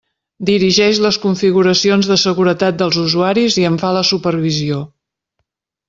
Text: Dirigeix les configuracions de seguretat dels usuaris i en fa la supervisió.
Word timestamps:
Dirigeix 0.49 1.01
les 1.07 1.19
configuracions 1.25 2.09
de 2.13 2.17
seguretat 2.23 2.81
dels 2.81 2.99
usuaris 3.05 3.61
i 3.65 3.67
en 3.73 3.79
fa 3.85 3.93
la 3.99 4.05
supervisió. 4.15 4.85